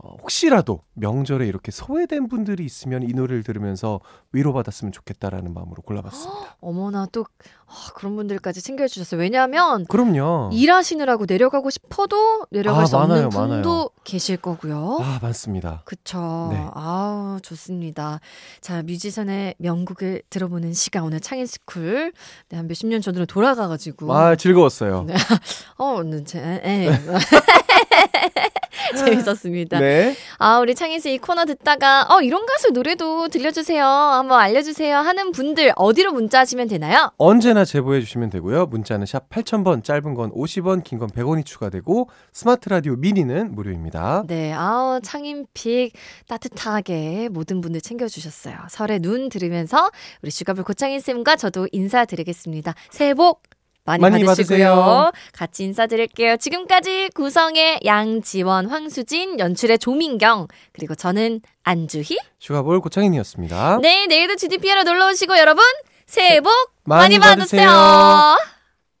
어, 0.00 0.16
혹시라도 0.20 0.82
명절에 0.94 1.46
이렇게 1.46 1.72
소외된 1.72 2.28
분들이 2.28 2.64
있으면 2.64 3.02
이 3.02 3.08
노래를 3.12 3.42
들으면서 3.42 4.00
위로받았으면 4.32 4.92
좋겠다라는 4.92 5.52
마음으로 5.52 5.82
골라봤습니다. 5.82 6.56
어머나 6.60 7.06
또 7.10 7.24
아, 7.66 7.92
그런 7.94 8.14
분들까지 8.16 8.62
챙겨주셨어요. 8.62 9.20
왜냐하면 9.20 9.84
그럼요. 9.86 10.50
일하시느라고 10.52 11.24
내려가고 11.28 11.68
싶어도 11.70 12.46
내려갈 12.50 12.84
아, 12.84 12.86
수 12.86 12.96
없는 12.96 13.08
많아요, 13.16 13.28
분도 13.30 13.68
많아요. 13.70 13.88
계실 14.04 14.36
거고요. 14.36 14.98
아 15.02 15.18
많습니다. 15.20 15.82
그쵸. 15.84 16.48
네. 16.52 16.64
아우, 16.74 17.40
좋습니다. 17.42 18.20
자, 18.60 18.82
뮤지션의 18.84 19.56
명곡을 19.58 20.22
들어보는 20.30 20.72
시간, 20.74 21.02
오늘 21.02 21.20
창인스쿨. 21.20 22.12
네, 22.50 22.56
한 22.56 22.68
몇십 22.68 22.86
년 22.88 23.00
전으로 23.02 23.26
돌아가가지고. 23.26 24.14
아 24.14 24.36
즐거웠어요. 24.36 25.02
네. 25.04 25.14
어, 25.76 26.02
네, 26.04 26.22
제, 26.24 26.38
예. 26.64 26.88
재밌었습니다. 28.96 29.78
네. 29.80 30.14
아, 30.38 30.58
우리 30.60 30.74
창인 30.74 31.00
씨 31.00 31.08
이 31.14 31.18
코너 31.18 31.44
듣다가, 31.46 32.06
어, 32.10 32.20
이런 32.20 32.44
가수 32.44 32.70
노래도 32.72 33.28
들려주세요. 33.28 33.82
한번 33.84 34.38
알려주세요. 34.40 34.96
하는 34.98 35.32
분들 35.32 35.72
어디로 35.76 36.12
문자 36.12 36.40
하시면 36.40 36.68
되나요? 36.68 37.10
언제나 37.16 37.64
제보해 37.64 38.00
주시면 38.00 38.28
되고요. 38.30 38.66
문자는 38.66 39.06
샵 39.06 39.28
8000번, 39.30 39.82
짧은 39.84 40.14
건 40.14 40.30
50원, 40.32 40.84
긴 40.84 40.98
건 40.98 41.08
100원이 41.08 41.44
추가되고 41.46 42.10
스마트 42.32 42.68
라디오 42.68 42.96
미니는 42.96 43.54
무료입니다. 43.54 44.24
네, 44.26 44.52
아우, 44.52 45.00
창인픽 45.00 45.92
따뜻하게 46.28 47.28
모든 47.30 47.60
분들 47.60 47.80
챙겨주셨어요. 47.80 48.56
설에 48.68 48.98
눈 48.98 49.28
들으면서 49.28 49.90
우리 50.22 50.30
슈가볼 50.30 50.64
고창인 50.64 51.00
쌤과 51.00 51.36
저도 51.36 51.68
인사드리겠습니다. 51.72 52.74
새해 52.90 53.14
복 53.14 53.42
많이, 53.88 54.00
많이 54.02 54.24
받으시고요. 54.24 54.58
받으세요. 54.58 55.12
같이 55.32 55.64
인사드릴게요. 55.64 56.36
지금까지 56.36 57.10
구성의 57.14 57.80
양지원, 57.84 58.66
황수진, 58.66 59.38
연출의 59.38 59.78
조민경, 59.78 60.48
그리고 60.72 60.94
저는 60.94 61.40
안주희. 61.64 62.18
슈가볼 62.38 62.80
고창인이었습니다. 62.80 63.78
네, 63.80 64.06
내일도 64.06 64.36
GDP로 64.36 64.82
놀러 64.82 65.08
오시고 65.08 65.38
여러분, 65.38 65.64
새해 66.06 66.40
복 66.40 66.50
많이 66.84 67.18
많이 67.18 67.38
받으세요. 67.38 67.66
받으세요. 67.66 68.57